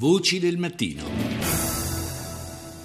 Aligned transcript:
Voci 0.00 0.38
del 0.38 0.56
mattino. 0.56 1.04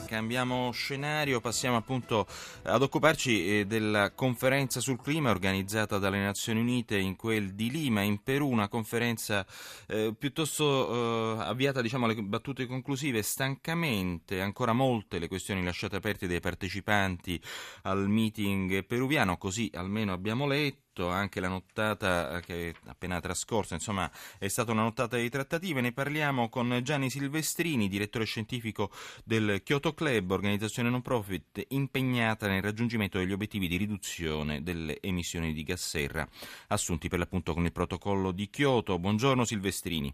Cambiamo 0.05 0.69
scenario, 0.71 1.39
passiamo 1.39 1.77
appunto 1.77 2.27
ad 2.63 2.81
occuparci 2.81 3.59
eh, 3.59 3.65
della 3.65 4.11
conferenza 4.11 4.81
sul 4.81 5.01
clima 5.01 5.29
organizzata 5.29 5.97
dalle 5.97 6.19
Nazioni 6.19 6.59
Unite 6.59 6.97
in 6.97 7.15
quel 7.15 7.53
di 7.53 7.71
Lima, 7.71 8.01
in 8.01 8.21
Perù, 8.21 8.49
una 8.49 8.67
conferenza 8.67 9.45
eh, 9.87 10.13
piuttosto 10.19 11.37
eh, 11.39 11.43
avviata 11.43 11.81
diciamo, 11.81 12.03
alle 12.03 12.21
battute 12.21 12.65
conclusive, 12.65 13.21
stancamente, 13.21 14.41
ancora 14.41 14.73
molte 14.73 15.17
le 15.17 15.29
questioni 15.29 15.63
lasciate 15.63 15.95
aperte 15.95 16.27
dai 16.27 16.41
partecipanti 16.41 17.41
al 17.83 18.09
meeting 18.09 18.83
peruviano, 18.83 19.37
così 19.37 19.71
almeno 19.73 20.11
abbiamo 20.11 20.45
letto 20.45 20.84
anche 21.03 21.39
la 21.39 21.47
nottata 21.47 22.39
che 22.39 22.69
è 22.69 22.73
appena 22.85 23.19
trascorsa, 23.19 23.73
insomma 23.73 24.09
è 24.37 24.47
stata 24.47 24.71
una 24.71 24.83
nottata 24.83 25.17
di 25.17 25.29
trattative, 25.29 25.81
ne 25.81 25.91
parliamo 25.91 26.49
con 26.49 26.79
Gianni 26.83 27.09
Silvestrini, 27.09 27.87
direttore 27.87 28.25
scientifico 28.25 28.91
del 29.23 29.61
Kyoto 29.63 29.93
Club, 29.93 30.31
organizzazione 30.31 30.89
non 30.89 31.01
profit 31.01 31.65
impegnata 31.69 32.47
nel 32.47 32.61
raggiungimento 32.61 33.17
degli 33.17 33.33
obiettivi 33.33 33.67
di 33.67 33.77
riduzione 33.77 34.63
delle 34.63 34.99
emissioni 35.01 35.53
di 35.53 35.63
gas 35.63 35.87
serra 35.87 36.27
assunti 36.67 37.09
per 37.09 37.19
l'appunto 37.19 37.53
con 37.53 37.65
il 37.65 37.71
protocollo 37.71 38.31
di 38.31 38.49
Kyoto. 38.49 38.97
Buongiorno 38.99 39.45
Silvestrini. 39.45 40.13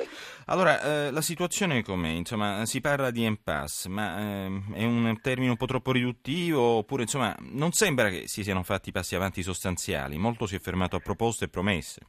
Voi. 0.00 0.08
Allora, 0.46 0.82
eh, 0.82 1.10
la 1.10 1.20
situazione 1.20 1.82
com'è? 1.82 2.08
Insomma, 2.08 2.64
si 2.66 2.80
parla 2.80 3.10
di 3.10 3.24
impasse, 3.24 3.88
ma 3.88 4.18
eh, 4.18 4.62
è 4.74 4.84
un 4.84 5.18
termine 5.20 5.50
un 5.50 5.56
po' 5.56 5.66
troppo 5.66 5.92
riduttivo 5.92 6.60
oppure 6.60 7.02
insomma 7.02 7.36
non 7.40 7.72
sembra 7.72 8.08
che 8.08 8.26
si 8.26 8.42
siano 8.42 8.62
fatti 8.62 8.90
passi 8.90 9.14
avanti 9.14 9.42
sostanziali, 9.42 10.16
molto 10.16 10.46
si 10.46 10.56
è 10.56 10.60
fermato 10.60 10.96
a 10.96 11.00
proposte 11.00 11.44
e 11.44 11.48
promesse 11.48 12.00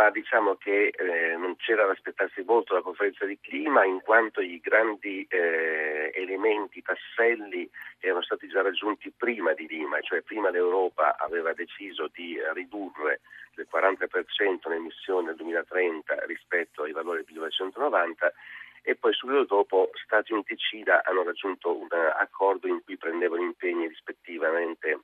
ma 0.00 0.08
diciamo 0.08 0.56
che 0.56 0.94
eh, 0.96 1.36
non 1.36 1.56
c'era 1.56 1.84
da 1.84 1.92
aspettarsi 1.92 2.42
molto 2.42 2.72
la 2.72 2.80
conferenza 2.80 3.26
di 3.26 3.38
clima 3.38 3.84
in 3.84 4.00
quanto 4.00 4.40
i 4.40 4.58
grandi 4.58 5.26
eh, 5.28 6.10
elementi, 6.14 6.80
tasselli 6.80 7.68
erano 7.98 8.22
stati 8.22 8.48
già 8.48 8.62
raggiunti 8.62 9.12
prima 9.14 9.52
di 9.52 9.66
Lima, 9.68 10.00
cioè 10.00 10.22
prima 10.22 10.48
l'Europa 10.48 11.18
aveva 11.18 11.52
deciso 11.52 12.08
di 12.14 12.38
ridurre 12.54 13.20
del 13.54 13.68
40% 13.70 14.70
le 14.70 14.76
emissioni 14.76 15.26
nel 15.26 15.36
2030 15.36 16.24
rispetto 16.24 16.84
ai 16.84 16.92
valori 16.92 17.18
del 17.18 17.26
1990 17.34 18.32
e 18.82 18.96
poi 18.96 19.12
subito 19.12 19.44
dopo 19.44 19.90
Stati 20.02 20.32
Uniti 20.32 20.54
e 20.54 20.56
Cina 20.56 21.02
hanno 21.04 21.24
raggiunto 21.24 21.76
un 21.76 21.88
accordo 22.18 22.66
in 22.68 22.82
cui 22.82 22.96
prendevano 22.96 23.42
impegni 23.42 23.86
rispettivamente 23.86 24.98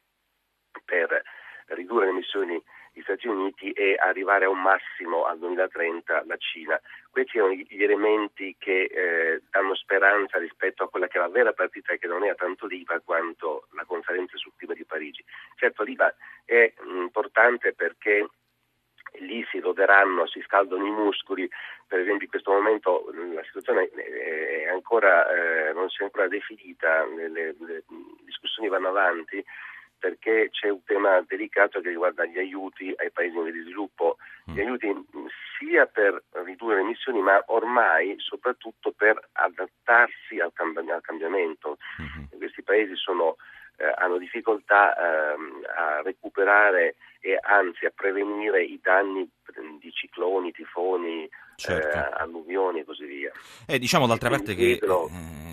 per 0.86 1.22
ridurre 1.66 2.06
le 2.06 2.12
emissioni 2.12 2.62
gli 2.96 3.02
Stati 3.02 3.28
Uniti 3.28 3.72
e 3.72 3.94
arrivare 3.98 4.46
a 4.46 4.48
un 4.48 4.62
massimo 4.62 5.26
al 5.26 5.38
2030 5.38 6.24
la 6.24 6.36
Cina. 6.38 6.80
Questi 7.10 7.38
sono 7.38 7.52
gli 7.52 7.82
elementi 7.82 8.56
che 8.58 8.84
eh, 8.84 9.42
danno 9.50 9.74
speranza 9.74 10.38
rispetto 10.38 10.84
a 10.84 10.88
quella 10.88 11.06
che 11.06 11.18
è 11.18 11.20
la 11.20 11.28
vera 11.28 11.52
partita 11.52 11.94
che 11.96 12.06
non 12.06 12.24
è 12.24 12.34
tanto 12.36 12.64
l'IVA 12.64 13.00
quanto 13.00 13.66
la 13.72 13.84
conferenza 13.84 14.38
sul 14.38 14.52
clima 14.56 14.72
di 14.72 14.86
Parigi. 14.86 15.22
Certo 15.56 15.82
l'IVA 15.82 16.14
è 16.46 16.72
importante 16.86 17.74
perché 17.74 18.26
lì 19.18 19.44
si 19.50 19.60
roderanno, 19.60 20.26
si 20.26 20.40
scaldano 20.40 20.86
i 20.86 20.90
muscoli, 20.90 21.46
per 21.86 22.00
esempio 22.00 22.24
in 22.24 22.30
questo 22.30 22.50
momento 22.50 23.10
la 23.34 23.42
situazione 23.44 23.90
è 23.90 24.68
ancora, 24.68 25.28
eh, 25.68 25.72
non 25.74 25.90
si 25.90 26.00
è 26.00 26.04
ancora 26.04 26.28
definita, 26.28 27.04
le, 27.04 27.28
le 27.28 27.54
discussioni 28.24 28.68
vanno 28.68 28.88
avanti, 28.88 29.44
perché 29.98 30.48
c'è 30.50 30.68
un 30.68 30.82
tema 30.84 31.22
delicato 31.26 31.80
che 31.80 31.88
riguarda 31.88 32.24
gli 32.24 32.38
aiuti 32.38 32.92
ai 32.96 33.10
paesi 33.10 33.36
in 33.36 33.44
via 33.44 33.52
di 33.52 33.62
sviluppo, 33.62 34.16
mm. 34.50 34.54
gli 34.54 34.60
aiuti 34.60 35.06
sia 35.58 35.86
per 35.86 36.22
ridurre 36.44 36.76
le 36.76 36.80
emissioni 36.82 37.20
ma 37.20 37.42
ormai 37.46 38.14
soprattutto 38.18 38.92
per 38.92 39.28
adattarsi 39.32 40.38
al, 40.38 40.52
cambi- 40.52 40.90
al 40.90 41.00
cambiamento. 41.00 41.78
Mm-hmm. 42.00 42.38
Questi 42.38 42.62
paesi 42.62 42.94
sono, 42.96 43.36
eh, 43.78 43.92
hanno 43.96 44.18
difficoltà 44.18 44.94
eh, 44.94 45.36
a 45.76 46.02
recuperare 46.02 46.96
e 47.20 47.38
anzi 47.40 47.86
a 47.86 47.92
prevenire 47.94 48.62
i 48.62 48.78
danni 48.82 49.28
di 49.80 49.90
cicloni, 49.92 50.52
tifoni, 50.52 51.28
certo. 51.56 51.96
eh, 51.96 52.22
alluvioni 52.22 52.80
e 52.80 52.84
così 52.84 53.04
via. 53.04 53.32
Eh, 53.66 53.78
diciamo 53.78 54.06
d'altra 54.06 54.28
parte 54.28 54.54
che 54.54 54.72
eh, 54.72 54.86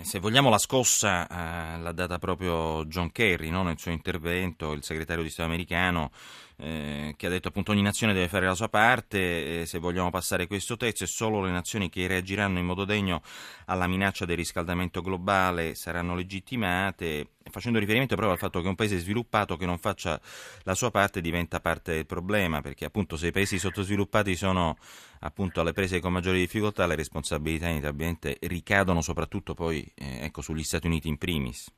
se 0.04 0.18
vogliamo 0.18 0.50
la 0.50 0.58
scossa 0.58 1.26
eh, 1.26 1.78
l'ha 1.78 1.92
data 1.92 2.18
proprio 2.18 2.84
John 2.86 3.10
Kerry 3.10 3.50
no? 3.50 3.62
nel 3.62 3.78
suo 3.78 3.90
intervento, 3.90 4.72
il 4.72 4.84
segretario 4.84 5.22
di 5.22 5.30
Stato 5.30 5.48
americano 5.48 6.10
eh, 6.56 7.14
che 7.16 7.26
ha 7.26 7.30
detto 7.30 7.48
appunto 7.48 7.72
ogni 7.72 7.82
nazione 7.82 8.12
deve 8.12 8.28
fare 8.28 8.46
la 8.46 8.54
sua 8.54 8.68
parte, 8.68 9.62
eh, 9.62 9.66
se 9.66 9.78
vogliamo 9.78 10.10
passare 10.10 10.46
questo 10.46 10.76
testo 10.76 11.04
e 11.04 11.06
solo 11.06 11.40
le 11.42 11.50
nazioni 11.50 11.88
che 11.88 12.06
reagiranno 12.06 12.58
in 12.58 12.66
modo 12.66 12.84
degno 12.84 13.22
alla 13.66 13.86
minaccia 13.86 14.24
del 14.24 14.36
riscaldamento 14.36 15.00
globale 15.00 15.74
saranno 15.74 16.14
legittimate, 16.14 17.30
facendo 17.54 17.78
riferimento 17.78 18.16
proprio 18.16 18.34
al 18.34 18.40
fatto 18.40 18.60
che 18.60 18.66
un 18.66 18.74
paese 18.74 18.98
sviluppato 18.98 19.56
che 19.56 19.64
non 19.64 19.78
faccia 19.78 20.20
la 20.64 20.74
sua 20.74 20.90
parte 20.90 21.20
diventa 21.20 21.60
parte 21.60 21.92
del 21.92 22.06
problema, 22.06 22.60
perché 22.60 22.84
appunto 22.84 23.16
se 23.16 23.28
i 23.28 23.30
paesi 23.30 23.60
sottosviluppati 23.60 24.34
sono 24.34 24.76
appunto 25.20 25.60
alle 25.60 25.72
prese 25.72 26.00
con 26.00 26.12
maggiori 26.12 26.38
difficoltà, 26.38 26.86
le 26.86 26.96
responsabilità 26.96 27.66
inevitabilmente 27.66 28.38
ricadono 28.42 29.00
soprattutto 29.02 29.54
poi 29.54 29.86
eh, 29.94 30.24
ecco, 30.24 30.42
sugli 30.42 30.64
Stati 30.64 30.88
Uniti 30.88 31.06
in 31.08 31.16
primis. 31.16 31.72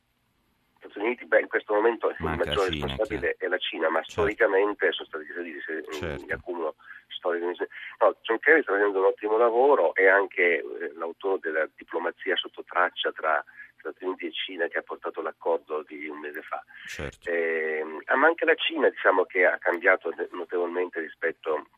Stati 0.78 0.98
Uniti, 0.98 1.26
beh, 1.26 1.40
in 1.40 1.48
questo 1.48 1.74
momento 1.74 2.08
il 2.08 2.16
maggiore 2.20 2.72
Cina, 2.72 2.86
responsabile 2.86 3.36
chiaro. 3.36 3.36
è 3.38 3.48
la 3.48 3.58
Cina, 3.58 3.88
ma 3.90 3.98
certo. 3.98 4.12
storicamente 4.12 4.92
sono 4.92 5.08
stati 5.08 5.24
gli 5.24 5.30
Stati 5.30 5.48
Uniti, 5.48 5.60
se 5.60 5.98
certo. 6.00 6.32
accumulo 6.32 6.74
storico. 7.08 7.46
No, 7.46 8.16
John 8.22 8.38
Kerry 8.38 8.62
sta 8.62 8.72
facendo 8.72 8.98
un 8.98 9.06
ottimo 9.06 9.36
lavoro, 9.36 9.94
è 9.94 10.06
anche 10.06 10.58
eh, 10.58 10.92
l'autore 10.94 11.38
della 11.40 11.68
diplomazia 11.76 12.36
sotto 12.36 12.64
traccia 12.64 13.12
tra 13.12 13.44
Stati 13.90 14.04
Uniti 14.04 14.26
e 14.26 14.32
Cina 14.32 14.66
che 14.66 14.78
ha 14.78 14.82
portato 14.82 15.22
l'accordo 15.22 15.82
di 15.86 16.08
un 16.08 16.18
mese 16.18 16.42
fa. 16.42 16.62
Certo. 16.86 17.30
Eh, 17.30 17.84
ma 18.14 18.26
anche 18.26 18.44
la 18.44 18.54
Cina 18.54 18.88
diciamo 18.88 19.24
che 19.24 19.44
ha 19.44 19.58
cambiato 19.58 20.12
notevolmente 20.32 21.00
rispetto 21.00 21.68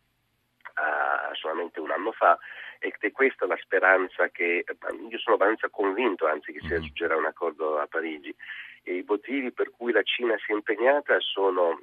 a 0.75 1.31
solamente 1.35 1.81
un 1.81 1.91
anno 1.91 2.13
fa 2.13 2.39
ed 2.79 2.95
è 2.99 3.11
questa 3.11 3.47
la 3.47 3.59
speranza 3.61 4.29
che 4.29 4.65
io 5.09 5.19
sono 5.19 5.35
abbastanza 5.35 5.69
convinto 5.69 6.27
anzi 6.27 6.53
che 6.53 6.61
si 6.61 6.67
mm-hmm. 6.67 6.75
raggiungerà 6.75 7.17
un 7.17 7.27
accordo 7.27 7.79
a 7.81 7.87
Parigi 7.89 8.35
e 8.85 8.99
i 8.99 9.05
motivi 9.05 9.51
per 9.51 9.71
cui 9.71 9.91
la 9.91 10.03
Cina 10.03 10.37
si 10.39 10.53
è 10.53 10.55
impegnata 10.55 11.19
sono 11.19 11.81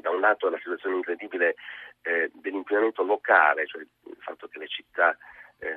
da 0.00 0.10
un 0.10 0.20
lato 0.20 0.48
la 0.48 0.58
situazione 0.58 0.96
incredibile 0.96 1.54
eh, 2.02 2.30
dell'inquinamento 2.34 3.02
locale, 3.02 3.66
cioè 3.66 3.82
il 3.82 4.16
fatto 4.18 4.48
che 4.48 4.58
le 4.58 4.68
città, 4.68 5.10
eh, 5.12 5.16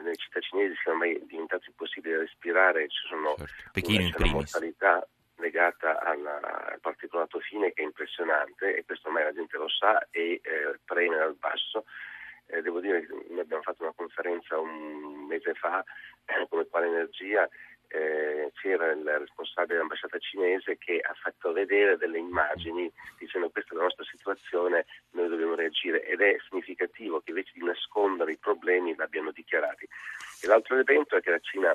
nelle 0.03 0.15
città 0.15 0.39
cinesi 0.39 0.75
siano 0.81 0.99
mai 0.99 1.19
diventate 1.25 1.65
impossibili 1.67 2.13
da 2.13 2.21
respirare, 2.21 2.87
ci 2.89 3.07
sono 3.07 3.35
certo. 3.35 3.89
una, 3.89 4.15
una 4.17 4.31
mortalità 4.31 5.07
legata 5.37 5.99
alla, 5.99 6.39
al 6.71 6.79
particolato 6.79 7.39
fine 7.39 7.73
che 7.73 7.81
è 7.81 7.85
impressionante 7.85 8.75
e 8.75 8.85
questo 8.85 9.07
ormai 9.07 9.23
la 9.23 9.33
gente 9.33 9.57
lo 9.57 9.67
sa 9.67 10.07
e 10.11 10.39
eh, 10.43 10.79
preme 10.85 11.17
dal 11.17 11.35
basso. 11.35 11.85
Eh, 12.47 12.61
devo 12.61 12.79
dire 12.79 13.05
che 13.05 13.13
noi 13.29 13.39
abbiamo 13.39 13.63
fatto 13.63 13.83
una 13.83 13.93
conferenza 13.95 14.59
un 14.59 15.25
mese 15.25 15.53
fa 15.53 15.83
eh, 16.25 16.45
come 16.49 16.67
quale 16.67 16.87
energia 16.87 17.47
eh, 17.93 18.51
c'era 18.55 18.91
il 18.91 19.03
responsabile 19.03 19.75
dell'ambasciata 19.75 20.17
cinese 20.17 20.79
che 20.79 20.99
ha 20.99 21.13
fatto 21.13 21.51
vedere 21.51 21.95
delle 21.95 22.17
immagini 22.17 22.91
dicendo 23.19 23.51
questa 23.51 23.73
è 23.73 23.77
la 23.77 23.83
nostra 23.83 24.03
situazione, 24.03 24.85
noi 25.11 25.29
dobbiamo 25.29 25.53
reagire 25.53 26.03
ed 26.03 26.21
è 26.21 26.35
significativo 26.49 27.19
che 27.19 27.29
invece 27.29 27.51
di 27.53 27.63
nascondere 27.63 28.31
i 28.31 28.37
problemi 28.37 28.95
l'abbiano 28.95 29.31
dichiarati. 29.31 29.87
E 30.41 30.47
l'altro 30.47 30.77
evento 30.77 31.15
è 31.15 31.21
che 31.21 31.29
la 31.29 31.39
Cina 31.39 31.71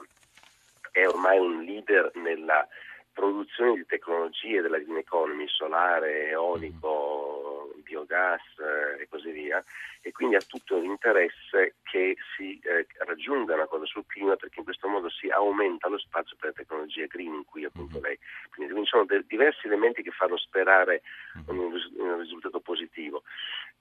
è 0.90 1.06
ormai 1.06 1.38
un 1.38 1.62
leader 1.62 2.10
nella 2.14 2.66
produzione 3.12 3.74
di 3.74 3.86
tecnologie 3.86 4.60
della 4.60 4.78
green 4.78 4.98
economy, 4.98 5.46
solare, 5.46 6.30
eolico, 6.30 7.47
biogas 7.88 8.42
eh, 8.58 9.02
e 9.02 9.08
così 9.08 9.30
via, 9.30 9.64
e 10.02 10.12
quindi 10.12 10.36
ha 10.36 10.42
tutto 10.46 10.78
l'interesse 10.78 11.76
che 11.82 12.16
si 12.36 12.58
eh, 12.62 12.86
raggiunga 13.04 13.54
una 13.54 13.66
cosa 13.66 13.86
sul 13.86 14.04
clima 14.06 14.36
perché 14.36 14.58
in 14.58 14.64
questo 14.64 14.88
modo 14.88 15.08
si 15.08 15.28
aumenta 15.28 15.88
lo 15.88 15.98
spazio 15.98 16.36
per 16.38 16.50
le 16.50 16.54
tecnologie 16.54 17.06
green 17.06 17.34
in 17.34 17.44
cui 17.44 17.64
appunto 17.64 17.96
mhm. 17.96 18.04
lei. 18.04 18.18
Quindi 18.54 18.74
ci 18.74 18.86
sono 18.86 19.04
de- 19.04 19.24
diversi 19.26 19.66
elementi 19.66 20.02
che 20.02 20.10
fanno 20.10 20.36
sperare 20.36 21.02
mhm. 21.34 21.58
un, 21.58 21.72
ris- 21.72 21.92
un 21.96 22.18
risultato 22.18 22.60
positivo. 22.60 23.22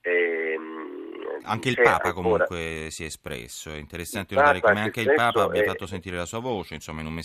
Ehm, 0.01 0.56
anche 1.47 1.69
il 1.69 1.75
Papa 1.75 2.09
ancora... 2.09 2.45
comunque 2.45 2.87
si 2.89 3.03
è 3.03 3.05
espresso, 3.07 3.71
è 3.71 3.77
interessante 3.77 4.35
notare 4.35 4.59
come 4.59 4.81
anche 4.81 5.01
il 5.01 5.13
Papa 5.13 5.43
abbia 5.43 5.63
fatto 5.63 5.85
sentire 5.85 6.17
la 6.17 6.25
sua 6.25 6.39
voce, 6.39 6.75
insomma 6.75 7.01
in 7.01 7.07
un, 7.07 7.19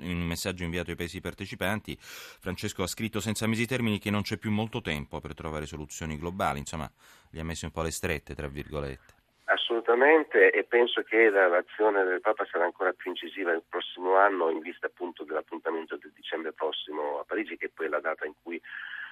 in 0.00 0.16
un, 0.16 0.26
messaggio, 0.26 0.64
inviato 0.64 0.90
ai 0.90 0.96
paesi 0.96 1.20
partecipanti 1.20 1.96
Francesco 2.00 2.82
ha 2.82 2.86
scritto 2.86 3.20
senza 3.20 3.46
mesi 3.46 3.66
termini 3.66 3.98
che 3.98 4.10
non 4.10 4.22
c'è 4.22 4.36
più 4.36 4.50
molto 4.50 4.80
tempo 4.80 5.20
per 5.20 5.34
trovare 5.34 5.66
soluzioni 5.66 6.18
globali, 6.18 6.58
insomma 6.58 6.90
li 7.30 7.40
ha 7.40 7.44
messi 7.44 7.64
un 7.64 7.70
po' 7.70 7.82
le 7.82 7.90
strette 7.90 8.34
tra 8.34 8.48
virgolette. 8.48 9.14
Assolutamente 9.48 10.50
e 10.50 10.64
penso 10.64 11.02
che 11.02 11.30
l'azione 11.30 12.02
del 12.04 12.20
Papa 12.20 12.44
sarà 12.50 12.64
ancora 12.64 12.92
più 12.92 13.10
incisiva 13.10 13.52
il 13.52 13.62
prossimo 13.68 14.16
anno 14.16 14.50
in 14.50 14.58
vista 14.58 14.86
appunto 14.86 15.22
dell'appuntamento 15.22 15.96
del 15.96 16.10
dicembre 16.14 16.52
prossimo 16.52 17.20
a 17.20 17.24
Parigi 17.24 17.56
che 17.56 17.66
è 17.66 17.70
poi 17.72 17.88
la 17.88 18.00
data 18.00 18.26
in 18.26 18.32
cui 18.42 18.60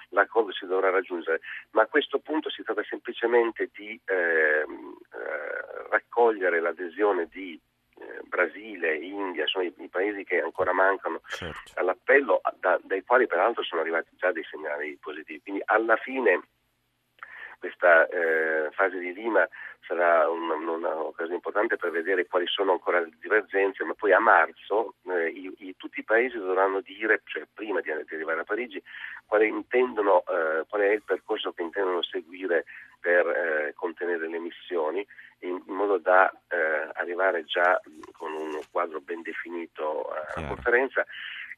l'accordo 0.09 0.51
si 0.51 0.65
dovrà 0.65 0.89
raggiungere, 0.89 1.41
ma 1.71 1.83
a 1.83 1.87
questo 1.87 2.19
punto 2.19 2.49
si 2.49 2.63
tratta 2.63 2.83
semplicemente 2.83 3.69
di 3.73 3.99
ehm, 4.05 4.97
eh, 5.13 5.89
raccogliere 5.89 6.59
l'adesione 6.59 7.27
di 7.31 7.59
eh, 7.97 8.21
Brasile, 8.23 8.97
India, 8.97 9.47
sono 9.47 9.63
i, 9.63 9.73
i, 9.77 9.87
paesi 9.87 10.23
che 10.23 10.41
ancora 10.41 10.73
mancano 10.73 11.21
certo. 11.27 11.71
all'appello, 11.75 12.41
da, 12.59 12.79
dai 12.83 13.03
quali 13.03 13.25
peraltro 13.25 13.63
sono 13.63 13.81
arrivati 13.81 14.09
già 14.17 14.31
dei 14.31 14.43
segnali 14.43 14.97
positivi. 14.99 15.41
Quindi 15.41 15.61
alla 15.65 15.95
fine 15.95 16.41
questa 17.59 18.07
eh, 18.07 18.69
fase 18.71 18.97
di 18.99 19.13
Lima 19.13 19.47
sarà 19.87 20.27
un'occasione 20.29 21.35
importante 21.35 21.77
per 21.77 21.91
vedere 21.91 22.25
quali 22.27 22.47
sono 22.47 22.71
ancora 22.71 22.99
le 22.99 23.11
divergenze, 23.19 23.83
ma 23.83 23.93
poi 23.93 24.13
a 24.13 24.19
marzo 24.19 24.95
eh, 25.07 25.27
i, 25.27 25.53
i, 25.59 25.75
tutti 25.77 25.99
i 25.99 26.03
paesi 26.03 26.37
dovranno 26.37 26.81
dire, 26.81 27.21
cioè 27.25 27.43
prima 27.53 27.81
di, 27.81 27.91
di 28.07 28.15
arrivare 28.15 28.41
a 28.41 28.43
Parigi, 28.43 28.81
quale, 29.25 29.45
intendono, 29.45 30.21
eh, 30.21 30.65
qual 30.67 30.81
è 30.81 30.89
il 30.89 31.03
percorso 31.03 31.51
che 31.51 31.61
intendono 31.61 32.01
seguire 32.01 32.65
per 32.99 33.27
eh, 33.27 33.73
contenere 33.75 34.27
le 34.27 34.37
emissioni 34.37 35.05
in, 35.39 35.61
in 35.67 35.73
modo 35.73 35.97
da 35.97 36.31
eh, 36.47 36.89
arrivare 36.93 37.45
già 37.45 37.79
con 38.13 38.33
un 38.33 38.59
quadro 38.71 38.99
ben 39.01 39.21
definito 39.21 40.09
alla 40.35 40.47
conferenza 40.47 41.05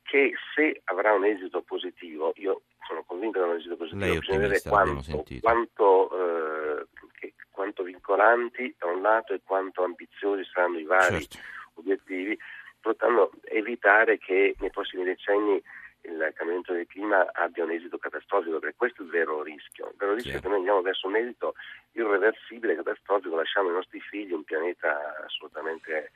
che 0.04 0.34
se 0.56 0.82
avrà 0.86 1.14
un 1.14 1.26
esito 1.26 1.62
positivo, 1.62 2.32
io 2.38 2.62
sono 2.88 3.04
convinto 3.04 3.38
che 3.38 3.44
avrà 3.44 3.54
un 3.54 3.60
esito 3.60 3.76
positivo, 3.76 4.20
bisogna 4.20 4.40
vedere 4.40 4.62
quanto, 4.62 5.24
quanto, 5.42 6.10
eh, 6.12 6.86
che, 7.20 7.34
quanto, 7.52 7.84
vincolanti 7.84 8.76
da 8.78 8.88
un 8.88 9.02
lato 9.02 9.34
e 9.34 9.42
quanto 9.44 9.84
ambiziosi 9.84 10.44
saranno 10.46 10.80
i 10.80 10.86
vari 10.86 11.28
certo. 11.28 11.38
obiettivi, 11.76 12.38
portando 12.80 13.32
evitare 13.44 14.18
che 14.18 14.56
nei 14.60 14.72
prossimi 14.72 15.04
decenni 15.04 15.62
il 16.02 16.32
cambiamento 16.34 16.72
del 16.72 16.88
clima 16.88 17.28
abbia 17.34 17.66
un 17.66 17.72
esito 17.72 17.98
catastrofico, 17.98 18.60
perché 18.60 18.76
questo 18.78 19.02
è 19.02 19.06
il 19.06 19.12
vero 19.12 19.44
rischio. 19.44 19.88
Il 19.88 19.98
vero 19.98 20.14
rischio 20.14 20.32
sì. 20.32 20.38
è 20.38 20.42
che 20.42 20.48
noi 20.48 20.58
andiamo 20.58 20.82
verso 20.82 21.08
un 21.08 21.18
esito 21.18 21.56
irreversibile, 21.92 22.76
catastrofico, 22.76 23.36
lasciamo 23.36 23.68
ai 23.68 23.76
nostri 23.76 24.00
figli 24.00 24.32
un 24.32 24.44
pianeta 24.44 25.26
assolutamente 25.26 26.12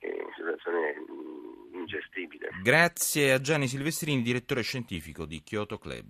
in 0.00 0.30
situazione 0.36 0.94
ingestibile. 1.72 2.48
Grazie 2.62 3.32
a 3.32 3.40
Gianni 3.40 3.68
Silvestrini, 3.68 4.22
direttore 4.22 4.62
scientifico 4.62 5.24
di 5.24 5.42
Kyoto 5.42 5.78
Club. 5.78 6.06